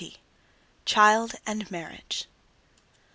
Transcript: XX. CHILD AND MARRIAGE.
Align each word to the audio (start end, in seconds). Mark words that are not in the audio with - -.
XX. 0.01 0.17
CHILD 0.85 1.35
AND 1.45 1.69
MARRIAGE. 1.69 2.25